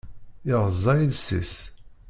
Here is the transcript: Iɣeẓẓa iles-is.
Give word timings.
Iɣeẓẓa 0.51 0.93
iles-is. 0.99 1.53